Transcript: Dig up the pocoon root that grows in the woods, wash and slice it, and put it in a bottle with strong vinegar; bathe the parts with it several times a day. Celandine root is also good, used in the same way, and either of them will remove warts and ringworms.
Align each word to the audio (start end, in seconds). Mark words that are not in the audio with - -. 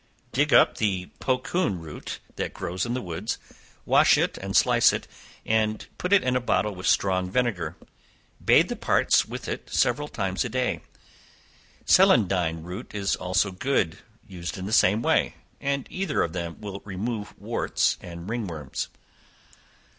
Dig 0.31 0.51
up 0.51 0.77
the 0.77 1.11
pocoon 1.19 1.79
root 1.79 2.19
that 2.35 2.55
grows 2.55 2.87
in 2.87 2.95
the 2.95 3.03
woods, 3.03 3.37
wash 3.85 4.17
and 4.17 4.55
slice 4.57 4.91
it, 4.91 5.07
and 5.45 5.85
put 5.99 6.11
it 6.11 6.23
in 6.23 6.35
a 6.35 6.39
bottle 6.41 6.73
with 6.73 6.87
strong 6.87 7.29
vinegar; 7.29 7.77
bathe 8.43 8.67
the 8.69 8.75
parts 8.75 9.27
with 9.27 9.47
it 9.47 9.69
several 9.69 10.07
times 10.07 10.43
a 10.43 10.49
day. 10.49 10.81
Celandine 11.85 12.63
root 12.63 12.95
is 12.95 13.15
also 13.15 13.51
good, 13.51 13.99
used 14.27 14.57
in 14.57 14.65
the 14.65 14.73
same 14.73 15.03
way, 15.03 15.35
and 15.59 15.85
either 15.91 16.23
of 16.23 16.33
them 16.33 16.59
will 16.59 16.81
remove 16.83 17.39
warts 17.39 17.99
and 18.01 18.27
ringworms. 18.27 18.87